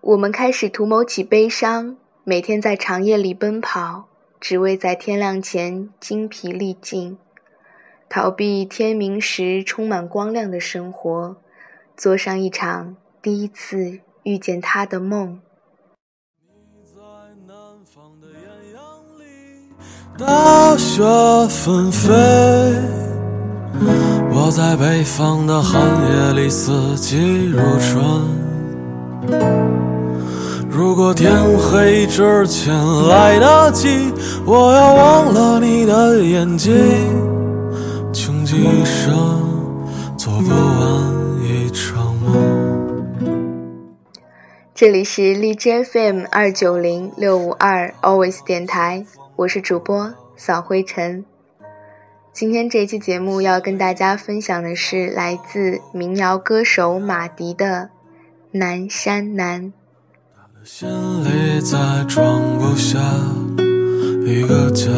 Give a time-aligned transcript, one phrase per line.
[0.00, 4.06] 我们开始图谋起悲伤，每天在长夜里奔跑，
[4.40, 7.18] 只为在天亮前精疲力尽，
[8.08, 11.36] 逃避天明时充满光亮的生活，
[11.96, 15.40] 做上一场第一次遇见他的梦。
[20.16, 21.02] 大雪
[21.48, 22.12] 纷飞，
[24.32, 29.77] 我在北方的寒夜里四季如春。
[30.78, 32.72] 如果天黑之前
[33.08, 34.12] 来得及，
[34.46, 36.72] 我要忘了你的眼睛，
[38.12, 39.12] 穷极一生
[40.16, 43.88] 做不完一场梦。
[44.72, 49.04] 这里是荔枝 FM 二九零六五二 Always 电台。
[49.34, 51.24] 我是主播扫灰尘，
[52.32, 57.90] 今天这期节目要跟大家分享的是来自民谣歌手马迪的
[58.56, 59.72] 《南山南》。
[60.70, 60.86] 心
[61.24, 62.98] 里再装不下
[64.26, 64.92] 一个家，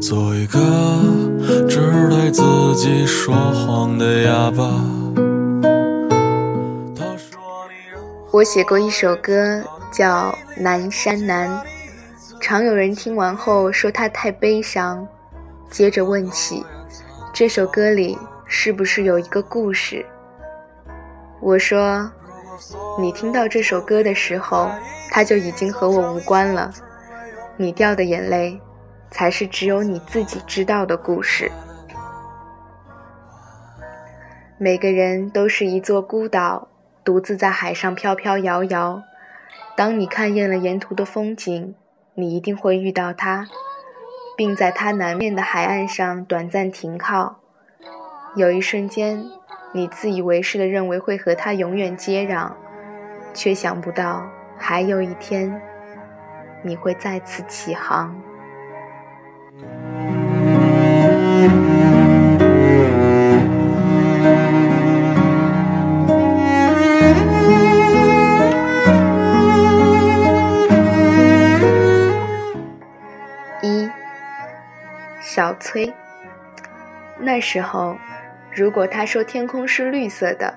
[0.00, 0.58] 做一个
[1.68, 2.42] 只对自
[2.74, 4.64] 己说谎的哑巴。
[8.32, 9.62] 我写过一首歌。
[9.92, 11.62] 叫南山南，
[12.40, 15.06] 常有人听完后说他太悲伤，
[15.70, 16.66] 接着问起
[17.32, 20.04] 这首歌里是不是有一个故事。
[21.40, 22.10] 我说，
[22.98, 24.70] 你听到这首歌的时候，
[25.10, 26.70] 它就已经和我无关了。
[27.56, 28.60] 你掉的眼泪，
[29.10, 31.50] 才是只有你自己知道的故事。
[34.58, 36.68] 每个人都是一座孤岛，
[37.04, 39.02] 独自在海上飘飘摇摇。
[39.76, 41.74] 当你看厌了沿途的风景，
[42.14, 43.48] 你一定会遇到他，
[44.36, 47.40] 并在他南面的海岸上短暂停靠。
[48.36, 49.24] 有一瞬间，
[49.76, 52.52] 你自以为是的认为会和他永远接壤，
[53.34, 54.24] 却想不到
[54.56, 55.60] 还有一天，
[56.62, 58.14] 你会再次起航。
[73.60, 73.90] 一
[75.20, 75.92] 小崔，
[77.18, 77.96] 那时候，
[78.54, 80.54] 如果他说天空是绿色的，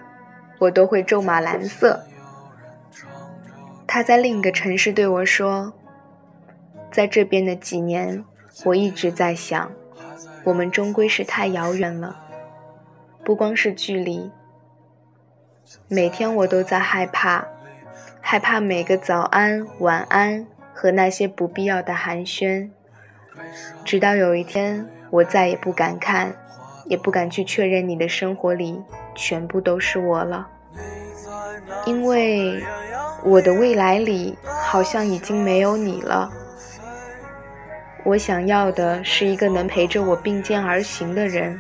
[0.59, 2.03] 我都会咒骂蓝色。
[3.88, 5.74] 他在另一个城市对我说，
[6.91, 8.24] 在这边的几年，
[8.66, 9.72] 我一直在想，
[10.44, 12.19] 我们终归是太遥远了，
[13.25, 14.29] 不光是距离，
[15.88, 17.47] 每天我都在害怕，
[18.22, 22.69] 害怕每个早安、晚安和那些不必要的寒暄。
[23.84, 26.35] 直到有一天，我再也不敢看，
[26.88, 28.81] 也不敢去确认你的生活里
[29.14, 30.48] 全部都是我了，
[31.86, 32.64] 因为
[33.24, 36.31] 我的未来里好像已经没有你了。
[38.03, 41.59] 我想要的是一个能陪着我并肩而行的人，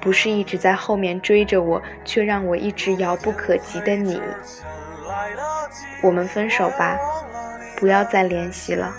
[0.00, 4.20] 不是一直在后面追着我却让我一直遥不可及的你。
[6.02, 6.98] 我们分手吧，
[7.76, 8.92] 不要再联系了。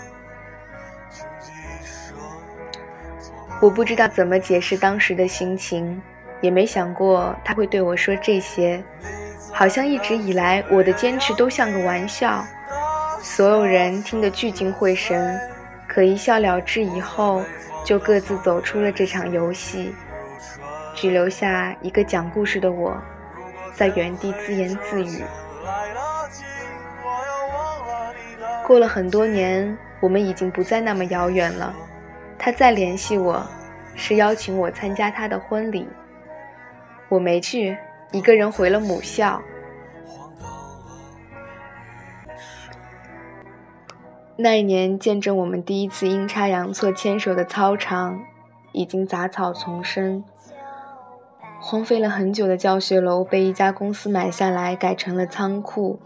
[3.60, 6.00] 我不知道怎么解释当时的心情，
[6.40, 8.82] 也没想过他会对我说这些，
[9.52, 12.42] 好像一直以来我的坚持都像个玩笑，
[13.20, 15.38] 所有人听得聚精会神，
[15.86, 17.42] 可一笑了之以后，
[17.84, 19.94] 就各自走出了这场游戏，
[20.94, 22.96] 只留下一个讲故事的我，
[23.74, 25.22] 在原地自言自语。
[28.66, 31.74] 过了很多年，我们已经不再那么遥远了。
[32.42, 33.46] 他再联系我，
[33.94, 35.86] 是邀请我参加他的婚礼。
[37.10, 37.76] 我没去，
[38.12, 39.42] 一个人回了母校。
[44.36, 48.18] 那一年，见证我们第一次阴差阳错牵手的操场，
[48.72, 50.24] 已经杂草丛生。
[51.60, 56.00] 荒废了很久的教学楼被一家公司买下来，改成了仓库。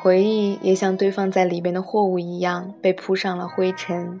[0.00, 4.20] 回忆也像堆放在里边的货物一样，被铺上了灰尘。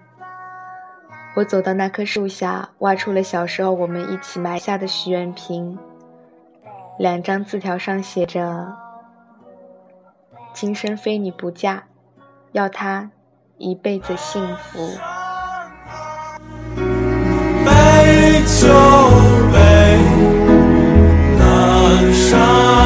[1.34, 5.78] 我走到那棵树下，挖出了小时候我们一起埋下的许愿瓶。
[6.98, 8.76] 两张字条上写着
[10.52, 11.84] ：“今生非你不嫁，
[12.52, 13.10] 要他
[13.56, 14.78] 一辈子幸福。”
[17.64, 18.68] 北秋
[19.50, 19.98] 北，
[21.38, 22.81] 南山。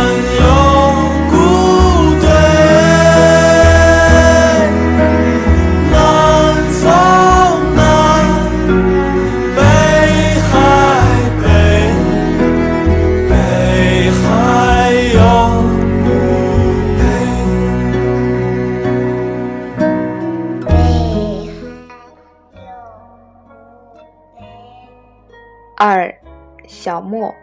[26.86, 27.34] 小莫。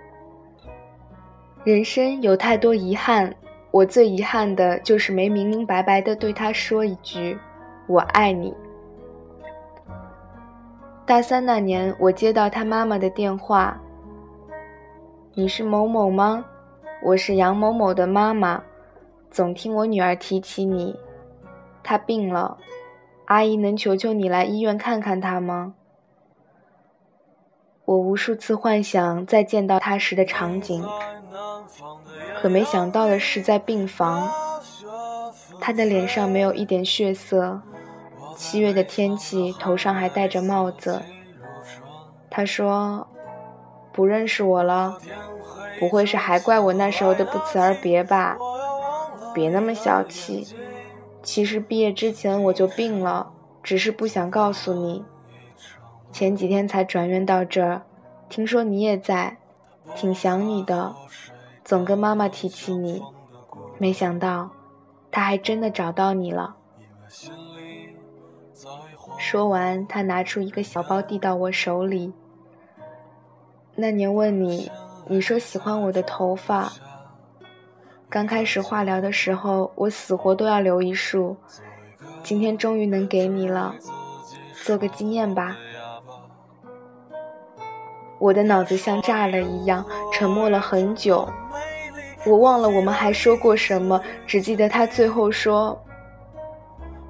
[1.65, 3.35] 人生有太多遗憾，
[3.71, 7.37] 我最遗憾的就是没明明白白的对他说一句
[7.85, 8.55] “我爱你”。
[11.05, 13.77] 大三那年，我接到他妈妈的电话
[15.35, 16.45] ：“你是某某吗？
[17.03, 18.63] 我是杨某某的妈妈，
[19.29, 20.97] 总听我女儿提起你，
[21.83, 22.57] 她病了，
[23.25, 25.75] 阿姨能求求你来医院看看她吗？”
[27.85, 30.85] 我无数次幻想再见到他时的场景，
[32.41, 34.31] 可没想到的是，在病房，
[35.59, 37.61] 他的脸上没有一点血色。
[38.37, 41.01] 七月的天气，头上还戴着帽子。
[42.29, 43.07] 他说
[43.93, 44.97] ：“不认识我了，
[45.79, 48.37] 不会是还怪我那时候的不辞而别吧？
[49.33, 50.47] 别那么小气。
[51.21, 53.31] 其实毕业之前我就病了，
[53.61, 55.05] 只是不想告诉你。
[56.13, 57.81] 前几天才转院到这儿，
[58.29, 59.35] 听说你也在，
[59.95, 60.95] 挺想你的，
[61.65, 63.01] 总跟妈妈提起你。
[63.79, 64.51] 没想到，
[65.09, 66.55] 他还真的找到你了。”
[69.17, 72.13] 说完，他拿出一个小包递到我手里。
[73.75, 74.71] 那年问你，
[75.07, 76.71] 你说喜欢我的头发。
[78.07, 81.35] 刚开始化疗的时候，我死活都要留一束。
[82.21, 83.73] 今天终于能给你了，
[84.63, 85.57] 做个纪念吧。
[88.23, 91.27] 我的脑子像炸了一样，沉默了很久。
[92.25, 95.77] 我忘了我们还说过什么，只记得他最后说。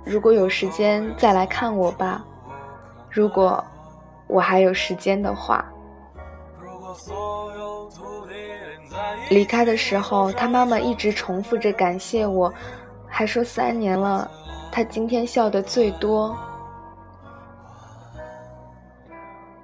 [0.04, 2.26] 如果有时间再来看我吧，
[3.12, 3.64] 如果
[4.26, 5.64] 我还有时间的话。
[9.30, 12.52] 离开的时候，他妈妈一直重复着感谢我，
[13.08, 14.28] 还说三年了，
[14.72, 16.36] 他今天笑得最多。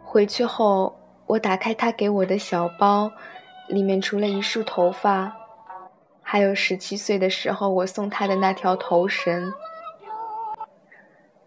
[0.04, 0.96] 回去后，
[1.30, 3.12] 我打开他给我的小包，
[3.68, 5.32] 里面除了一束头发，
[6.24, 9.54] 还有十七岁的时候我送他的那条头绳。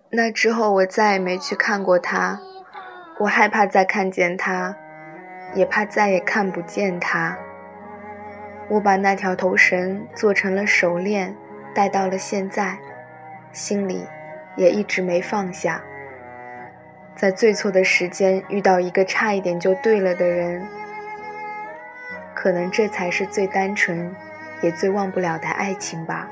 [0.08, 2.38] 那之后，我再也没去看过他。
[3.18, 4.76] 我害怕再看见他，
[5.56, 7.36] 也怕再也看不见他。
[8.70, 11.36] 我把那条头绳做成了手链，
[11.74, 12.78] 戴到了现在，
[13.50, 14.06] 心里
[14.56, 15.82] 也一直没放下。
[17.22, 20.66] 在最错的时间遇到一个差一点就对了的人，
[22.34, 24.12] 可能这才是最单纯，
[24.60, 26.28] 也最忘不了的爱情吧。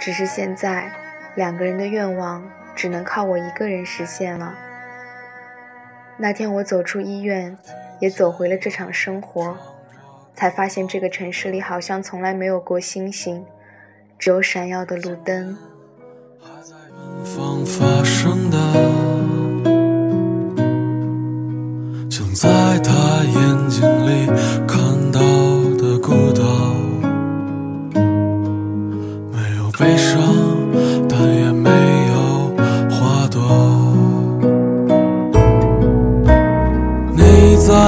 [0.00, 0.90] 只是现在，
[1.36, 2.42] 两个人的愿望。
[2.74, 4.54] 只能靠我一个人实现了。
[6.18, 7.56] 那天我走出医院，
[8.00, 9.56] 也走回了这场生活，
[10.34, 13.46] 才发现这个城市里好像从来没有过星星，
[14.18, 15.56] 只有闪耀的路灯。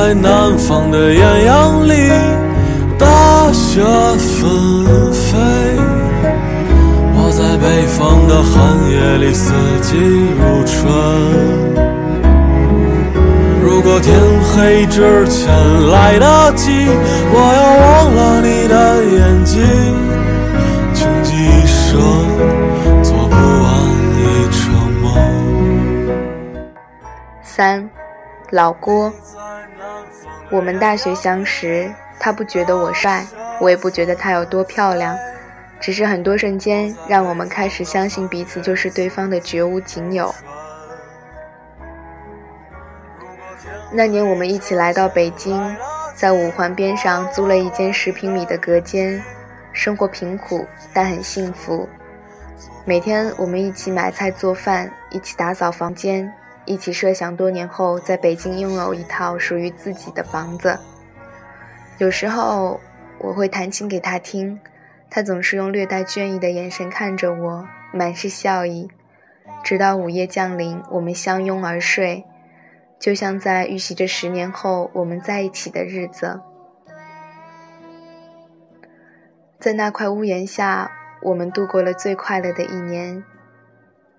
[0.08, 1.92] 在南方的艳阳里，
[2.98, 3.82] 大雪
[4.16, 5.36] 纷飞；
[7.12, 8.56] 我在北方的寒
[8.90, 10.74] 夜里，四季如春。
[13.62, 15.46] 如果天黑之前
[15.90, 16.88] 来得及，
[17.30, 19.60] 我要忘了你的眼睛，
[20.94, 22.00] 穷极一生
[23.02, 23.68] 做不完
[24.16, 24.58] 一场
[25.02, 25.04] 梦。
[27.42, 27.90] 三，
[28.52, 29.12] 老郭。
[30.50, 33.26] 我们大学相识，他不觉得我帅，
[33.60, 35.16] 我也不觉得他有多漂亮，
[35.78, 40.34] 只是很多瞬间让我们开始相信彼此就是对方的绝无仅有。
[43.92, 45.76] 那年我们一起来到北京，
[46.14, 49.22] 在五环边上租了一间十平米的隔间，
[49.72, 51.86] 生活贫苦但很幸福。
[52.86, 56.32] 每天我们一起买菜做饭，一起打扫房间。
[56.68, 60.78] 一起设想多年后在北京拥有一套属于自己的房子。
[61.96, 62.78] 有时候
[63.18, 64.60] 我会弹琴给他听，
[65.08, 68.90] 他总是用略带倦意的眼神看着我，满是笑意。
[69.64, 72.26] 直到午夜降临，我们相拥而睡，
[72.98, 76.40] 就像在预习着十年后我们在一起的日子。
[79.58, 83.24] 在那块屋檐下，我们度过了最快乐的一年。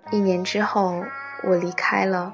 [0.09, 1.03] 一年之后。
[1.41, 2.33] 我离开了。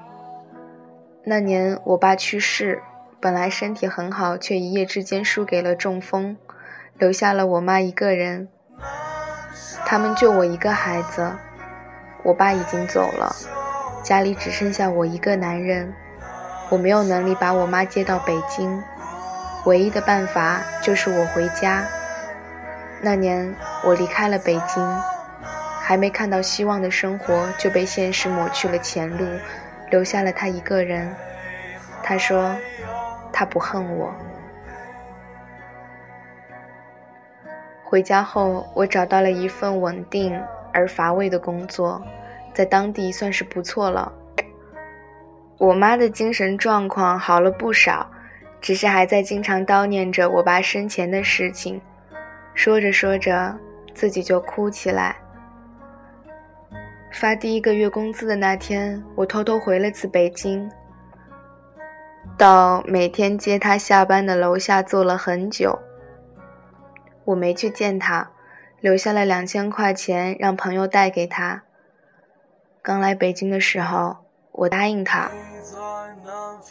[1.28, 2.80] 那年我爸去世，
[3.18, 6.36] 本来身体很好，却一夜之间输给了中风，
[6.96, 8.46] 留下了我妈一个人。
[9.84, 11.32] 他们就我一个孩子，
[12.22, 13.34] 我爸已经走了，
[14.04, 15.92] 家里只剩下我一个男人。
[16.70, 18.80] 我没有能力把我妈接到北京，
[19.64, 21.84] 唯一的办法就是我回家。
[23.00, 23.52] 那年
[23.82, 24.96] 我离开了北京，
[25.80, 29.26] 还没看到希望的生活就被现实抹去了前路，
[29.90, 31.14] 留下了他一个人。
[32.02, 32.56] 他说，
[33.32, 34.14] 他不恨我。
[37.82, 40.40] 回家后，我找到了一份稳定
[40.72, 42.02] 而乏味的工作，
[42.52, 44.12] 在当地算是不错了。
[45.58, 48.10] 我妈的精神状况好了不少，
[48.60, 51.80] 只是还在经常叨念着我爸生前的事情，
[52.54, 53.56] 说着说着
[53.94, 55.16] 自己就哭起来。
[57.12, 60.70] 发第一个月工资的那天，我偷偷回了次北京，
[62.36, 65.78] 到每天接他下班的楼下坐了很久。
[67.24, 68.30] 我没去见他，
[68.80, 71.62] 留下了两千块钱让朋友带给他。
[72.82, 74.18] 刚来北京的时候。
[74.58, 75.30] 我答应他，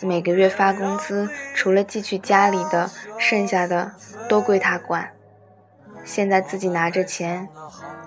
[0.01, 2.89] 每个月发工资，除了寄去家里的，
[3.20, 3.92] 剩下的
[4.27, 5.12] 都归他管。
[6.04, 7.48] 现在自己拿着钱，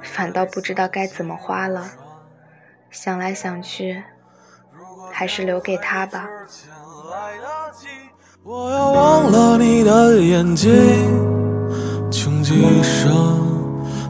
[0.03, 1.89] 反倒不知道该怎么花了。
[2.91, 4.03] 想来想去，
[5.13, 6.29] 还是留给他吧。
[8.43, 10.71] 我要忘了你的眼睛，
[12.11, 13.13] 穷极一生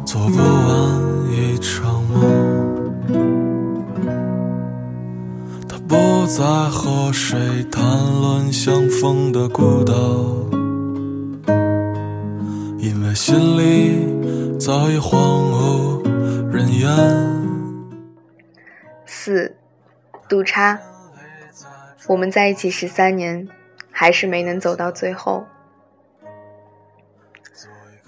[0.04, 2.22] 做不完一场梦。
[5.68, 7.82] 他不再和谁谈
[8.20, 9.92] 论相逢的孤岛，
[12.78, 15.18] 因为心里早已荒
[15.50, 16.02] 无
[16.50, 17.27] 人烟。
[19.28, 19.54] 四，
[20.26, 20.80] 杜叉，
[22.06, 23.46] 我们在一起十三年，
[23.90, 25.44] 还是没能走到最后。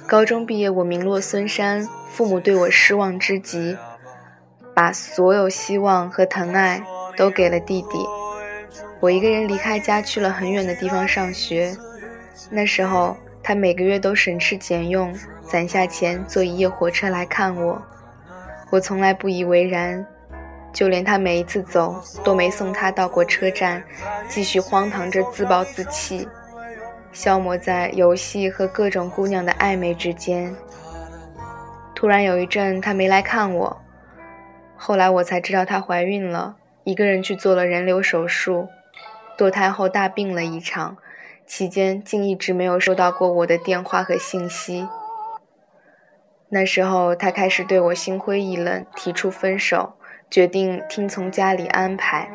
[0.06, 3.76] 高中毕业，我名落孙山，父母对我失望之极，
[4.74, 6.82] 把所有希望和疼爱。
[7.18, 7.98] 都给了弟弟，
[8.98, 11.76] 我一个人离开家去了很远的地方上学。
[12.48, 15.14] 那时候他每个月都省吃俭用
[15.46, 17.82] 攒下钱坐一夜火车来看我，
[18.70, 20.06] 我从来不以为然，
[20.72, 23.82] 就连他每一次走都没送他到过车站，
[24.28, 26.28] 继续荒唐着自暴自弃，
[27.12, 30.54] 消磨在游戏和各种姑娘的暧昧之间。
[31.94, 33.80] 突然有一阵他没来看我，
[34.76, 36.56] 后来我才知道她怀孕了。
[36.84, 38.68] 一个人去做了人流手术，
[39.36, 40.96] 堕胎后大病了一场，
[41.46, 44.88] 期间竟一直没有收到过我的电话和信息。
[46.48, 49.92] 那时候他开始对我心灰意冷，提出分手，
[50.30, 52.28] 决定听从家里安排，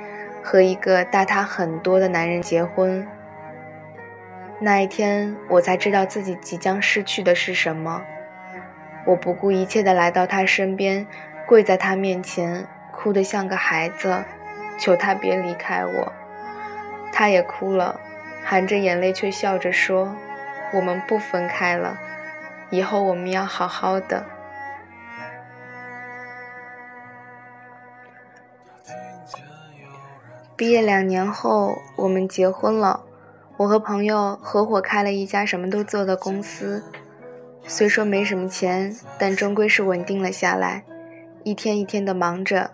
[0.43, 3.07] 和一个大他很多的男人结婚。
[4.59, 8.01] 那一天，我才知道自己即将失去的是什么。
[9.05, 11.07] 我不顾一切地来到他身边，
[11.47, 12.67] 跪在他面前。
[12.91, 14.23] 哭得像个孩子，
[14.79, 16.13] 求他别离开我。
[17.11, 17.99] 他也哭了，
[18.43, 20.15] 含着眼泪却笑着说
[20.73, 21.99] ：“我们不分开了，
[22.69, 24.25] 以后我们要好好的。”
[30.57, 33.01] 毕业两年后，我们结婚了。
[33.57, 36.81] 我和朋友合伙开了一家什么都做的公司，
[37.67, 40.85] 虽说没什么钱，但终归是稳定了下来，
[41.43, 42.71] 一天一天的忙着。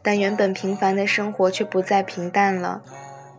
[0.00, 2.82] 但原本平凡的生活却不再平淡了，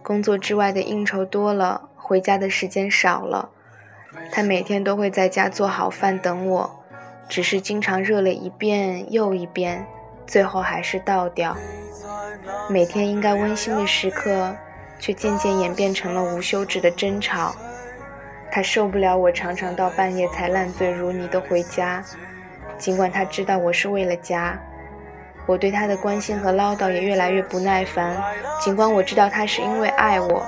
[0.03, 3.49] 工作之外的应酬多了，回家的时间少了。
[4.31, 6.83] 他每天都会在家做好饭等我，
[7.27, 9.87] 只是经常热了一遍又一遍，
[10.25, 11.55] 最后还是倒掉。
[12.69, 14.55] 每天应该温馨的时刻，
[14.99, 17.55] 却渐渐演变成了无休止的争吵。
[18.51, 22.03] 他受不了我常常到半夜才烂醉如泥的回家，
[22.77, 24.57] 尽管他知道我是为了家。
[25.45, 28.15] 我对他的关心和唠叨也越来越不耐烦，
[28.59, 30.45] 尽管我知道他是因为爱我。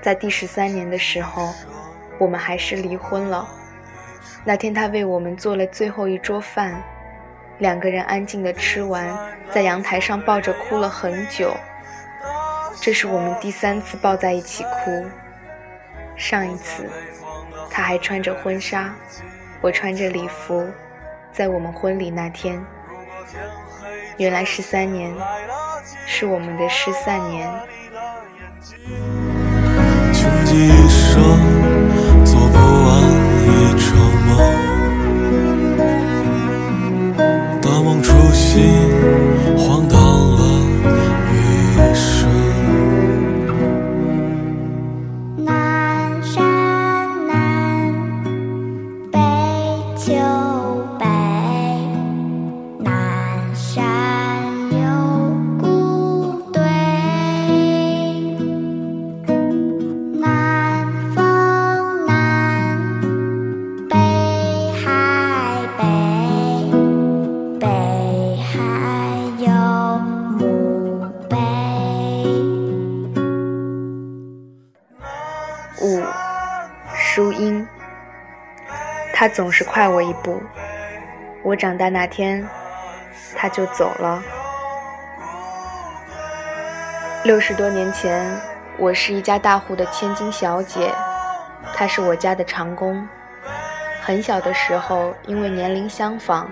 [0.00, 1.52] 在第十三年的时候，
[2.18, 3.48] 我们还是离婚了。
[4.44, 6.80] 那天他为我们做了最后一桌饭，
[7.58, 9.16] 两个人安静的吃完，
[9.50, 11.54] 在阳台上抱着哭了很久。
[12.80, 15.06] 这是我们第三次抱在一起哭。
[16.16, 16.88] 上一次，
[17.70, 18.94] 他还穿着婚纱，
[19.60, 20.68] 我穿着礼服，
[21.32, 22.62] 在我们婚礼那天。
[24.16, 25.12] 原来十三年，
[26.06, 27.50] 是我们的失散年。
[79.24, 80.38] 他总是快我一步。
[81.42, 82.46] 我长大那天，
[83.34, 84.22] 他就走了。
[87.22, 88.38] 六十多年前，
[88.76, 90.92] 我是一家大户的千金小姐，
[91.72, 93.08] 他是我家的长工。
[94.02, 96.46] 很小的时候，因为年龄相仿，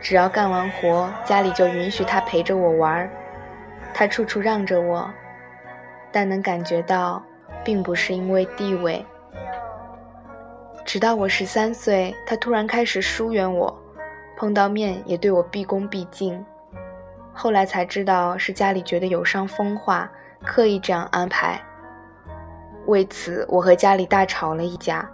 [0.00, 3.08] 只要干完活，家里就允许他陪着我玩
[3.94, 5.08] 他处处让着我，
[6.10, 7.22] 但能感觉到，
[7.62, 9.06] 并不是因为地位。
[10.88, 13.78] 直到我十三岁，他突然开始疏远我，
[14.38, 16.42] 碰到面也对我毕恭毕敬。
[17.30, 20.10] 后来才知道是家里觉得有伤风化，
[20.42, 21.60] 刻意这样安排。
[22.86, 25.06] 为此，我和家里大吵了一架。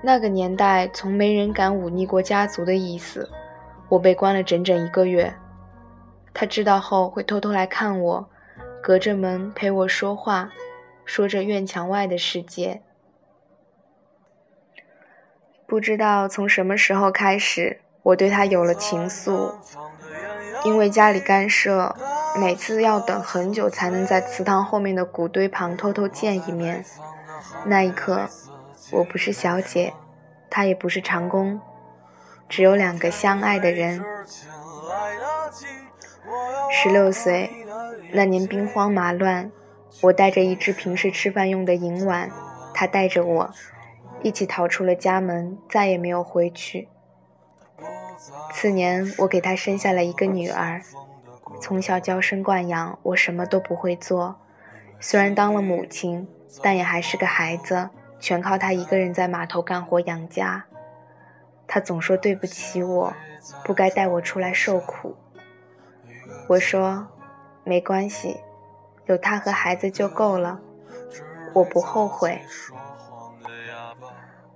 [0.00, 3.28] 那个年代，从没人敢忤逆过家族的意思。
[3.88, 5.34] 我被关了整整一个月。
[6.32, 8.28] 他知道后会偷偷来看我，
[8.80, 10.48] 隔着门陪我说话，
[11.04, 12.80] 说着院墙外的世界。
[15.66, 19.54] 不知道从什么时候开始，我对他有了情愫。
[20.64, 21.94] 因为家里干涉，
[22.38, 26.84] 每次要等很久才能在祠堂后面的谷堆旁偷偷见一面。
[27.66, 28.28] 那一刻，
[28.92, 29.92] 我不是小姐，
[30.48, 31.60] 他也不是长工，
[32.48, 34.02] 只有两个相爱的人。
[36.70, 37.50] 十六岁
[38.12, 39.50] 那年兵荒马乱，
[40.02, 42.30] 我带着一只平时吃饭用的银碗，
[42.72, 43.50] 他带着我，
[44.24, 46.88] 一起逃出了家门，再也没有回去。
[48.54, 50.80] 次年，我给他生下了一个女儿，
[51.60, 54.36] 从小娇生惯养，我什么都不会做。
[54.98, 56.26] 虽然当了母亲，
[56.62, 60.64] 但也还是个孩子，全靠他一个人在码头干活养家。
[61.66, 63.12] 他总说对不起我，
[63.62, 65.16] 不该带我出来受苦。
[66.48, 67.08] 我说，
[67.62, 68.38] 没关系，
[69.04, 70.60] 有他和孩子就够了，
[71.52, 72.40] 我不后悔。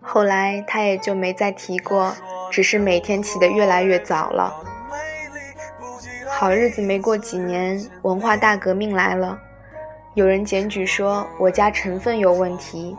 [0.09, 2.17] 后来他也就没再提过。
[2.51, 4.51] 只是每天起得越来越早了。
[6.31, 9.39] 好日子没过几年，文化大革命来了，
[10.15, 12.97] 有人检举说我家成分有问题。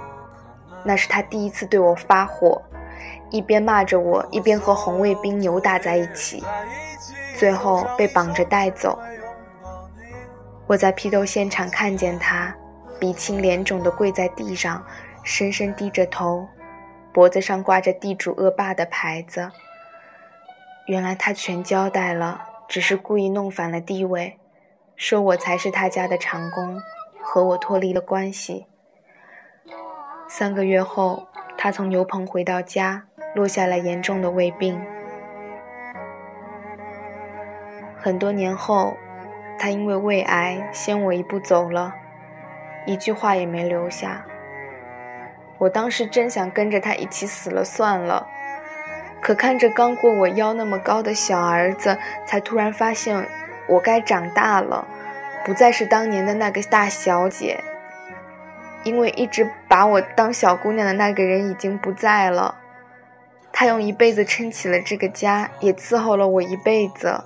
[0.83, 2.61] 那是他第一次对我发火，
[3.31, 6.43] 一边骂着我，一边和红卫兵扭打在一起，
[7.35, 8.99] 最后被绑着带走。
[10.67, 12.55] 我在批斗现场看见他，
[12.99, 14.85] 鼻青脸肿地跪在地上，
[15.23, 16.47] 深深低着头。
[17.13, 19.51] 脖子上挂着地主恶霸的牌子。
[20.85, 24.39] 原来他全交代了，只是故意弄反了地位，
[24.95, 26.81] 说我才是他家的长工，
[27.21, 28.65] 和我脱离了关系。
[30.27, 34.79] 三个月后，他从牛棚回到家，落下了严重的胃病。
[37.97, 38.95] 很多年后，
[39.57, 41.93] 他因为胃癌先我一步走了，
[42.85, 44.25] 一句话也没留下。
[45.59, 48.27] 我当时真想跟着他一起死了算了，
[49.21, 53.27] 可看着刚过我腰那么高的小儿子，才突然发现
[53.67, 54.87] 我该长大了，
[55.45, 57.63] 不再是当年的那个大小姐。
[58.85, 62.55] 因为一直把我当小姑娘的那个人已经不在了，
[63.51, 67.25] 他用一辈子撑起了这个家，也伺候了我一辈子，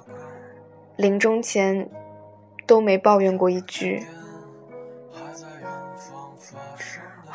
[0.95, 1.87] 临终前
[2.65, 4.03] 都没抱怨过一句。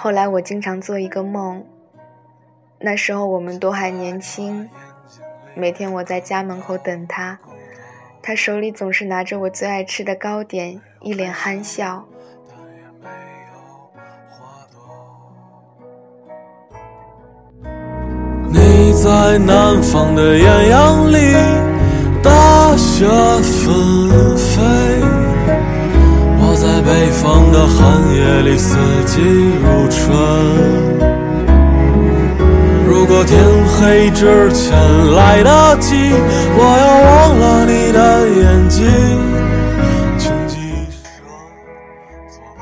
[0.00, 1.60] 后来我经常做一个梦，
[2.78, 4.70] 那时候我们都还年轻，
[5.56, 7.36] 每天我在家门口等他，
[8.22, 12.06] 他手里总是拿着我最爱吃的糕点，一脸憨笑。
[18.50, 21.18] 你在南方的艳阳里，
[22.22, 23.04] 大雪
[23.42, 24.87] 纷飞。
[26.68, 28.76] 在北方的寒夜里，四
[29.06, 30.06] 季如春。
[32.86, 34.76] 如果天黑之前
[35.14, 36.12] 来得及，
[36.58, 38.86] 我要忘了你的眼睛。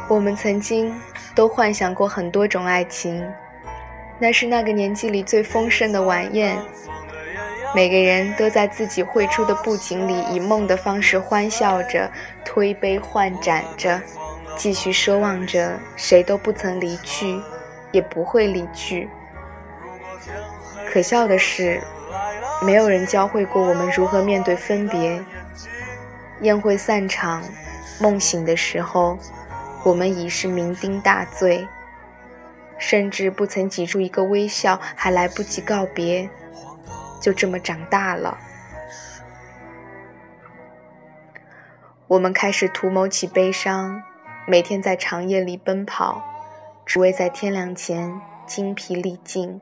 [0.08, 0.94] 我们曾经
[1.34, 3.20] 都幻想过很多种爱情，
[4.20, 6.56] 那是那个年纪里最丰盛的晚宴。
[7.74, 12.08] 每个人都在自己绘出的布景里，以梦的方式欢笑着，
[12.56, 14.00] 推杯换盏着，
[14.56, 17.38] 继续奢望着谁都不曾离去，
[17.92, 19.10] 也不会离去。
[20.90, 21.82] 可笑的是，
[22.62, 25.22] 没有人教会过我们如何面对分别。
[26.40, 27.42] 宴会散场，
[28.00, 29.18] 梦醒的时候，
[29.84, 31.68] 我们已是酩酊大醉，
[32.78, 36.26] 甚至不曾挤出一个微笑，还来不及告别。
[37.20, 38.38] 就这么长大了，
[42.08, 44.00] 我们开始图谋起悲伤，
[44.46, 46.22] 每天在长夜里奔跑，
[46.84, 49.60] 只为在天亮前精疲力尽，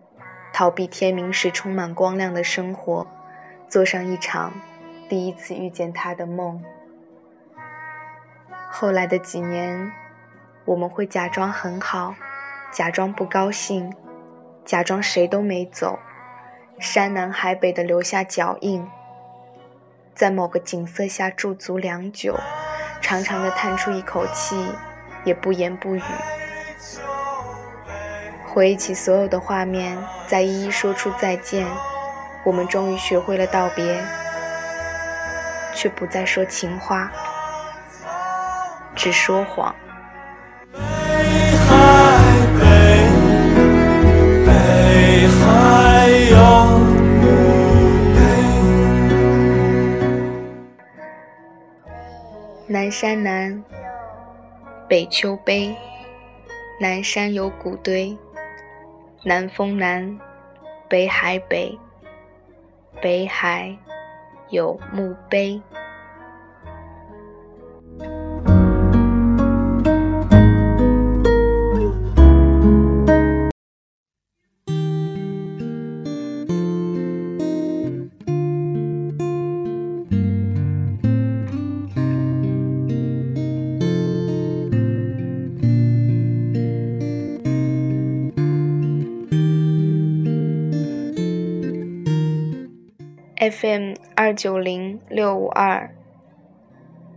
[0.53, 3.07] 逃避天明时充满光亮的生活，
[3.67, 4.53] 做上一场
[5.09, 6.63] 第一次遇见他的梦。
[8.71, 9.91] 后来的几年，
[10.67, 12.15] 我们会假装很好，
[12.71, 13.91] 假装不高兴，
[14.67, 15.99] 假装谁都没走，
[16.79, 18.87] 山南海北的留下脚印，
[20.15, 22.39] 在某个景色下驻足良久，
[23.01, 24.57] 长长的叹出一口气，
[25.25, 26.03] 也不言不语。
[28.47, 29.99] 回忆起所有的画面，
[30.29, 31.67] 再一一说出再见，
[32.45, 34.01] 我们终于学会了道别，
[35.75, 37.11] 却不再说情话。
[38.95, 39.75] 只说谎。
[52.75, 53.63] 南山南，
[54.89, 55.77] 北丘碑。
[56.81, 58.19] 南山有古堆，
[59.23, 60.19] 南风南，
[60.89, 61.79] 北海北，
[63.01, 63.79] 北海
[64.49, 65.63] 有墓碑。
[93.51, 95.95] FM 二九零六五二，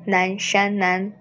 [0.03, 1.13] 南山南。